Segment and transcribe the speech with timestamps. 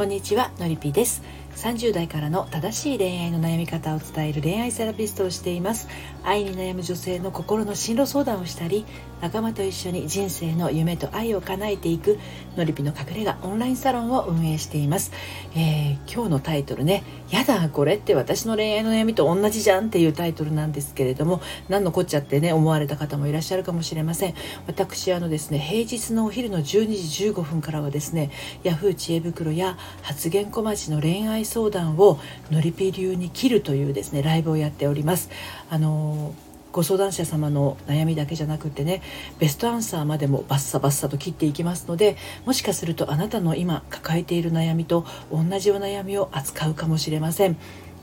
[0.00, 1.22] こんにちはのりぴです。
[1.56, 5.88] 30代からの正しい恋愛の悩み方を伝える恋愛セラピストをしています。
[6.22, 8.84] 愛に悩む女性の心の進路相談をしたり
[9.20, 12.18] 仲間と一緒に人生の夢と愛を叶えていく
[12.56, 15.12] のりぴの隠れ家オンラインサロンを運営しています、
[15.54, 24.34] えー、今日のタイトルねやだこれって私の恋愛の悩みと同じじゃんっていうタイトルなんですけれども何のこっちゃってね思われた方もいらっしゃるかもしれません。
[24.66, 28.30] 私あのですね平日のお昼の12時15分からはですね
[28.62, 32.18] ヤフー知恵袋や発言小町の恋愛相談を
[32.50, 35.30] のりぴ流に切るというですねライブをやっております
[35.68, 36.34] あの
[36.72, 39.02] ご相談者様の悩みだけじゃなくてね
[39.38, 42.16] ベストアンサーまでもバッサバッサと切っていきますので
[42.46, 47.56] もしかするとあなたの今抱えている悩みと同じお悩みを扱うかもしれません。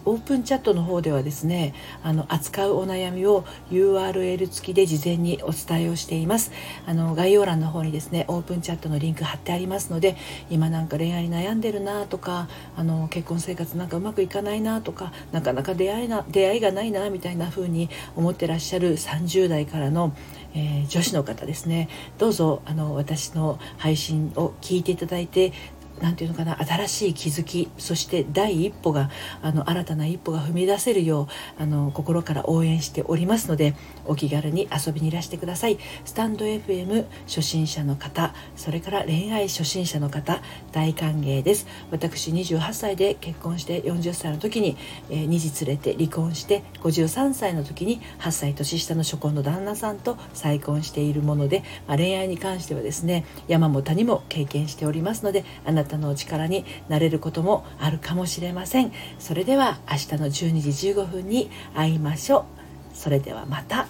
[0.07, 6.51] オープンチャットの方ではですねあの扱うお悩みを URL 付きで事前にお伝えをしています。
[6.85, 10.15] あの概要欄の方にですねオープンチャットのリンク貼ってありますので
[10.49, 20.15] 今なんか恋愛に悩んでるなとかあの結婚生活なんかうまくいかないなとかなかなか出会いな出会いがないなみたいな風に思ってらっしゃる30代からの、
[20.53, 21.89] えー、女子の方ですね。
[22.17, 25.51] どうぞあの私の配信を聞いていただいて
[26.01, 29.09] 何て言うのかな新しい気づきそして第一歩が
[29.41, 31.27] あの新たな一歩が踏み出せるよ
[31.59, 35.77] うあの心から応援しておりますのでお気軽に遊びにいらしてください。
[36.05, 41.67] スタンド FM 初心者の方それから恋愛初心者の方大歓迎です。
[41.91, 44.77] 私28歳で結婚して40歳の時に、
[45.09, 62.45] えー、2児連れて離婚して53歳の時に8歳年下の初婚の旦那さんと再婚しているもので、まあ、恋愛に関してはですね山も谷も経験しておりますのであなた方のお力になれることもあるかもしれませんそれでは明日の12時15分に会いましょ
[62.93, 63.87] うそれではまた。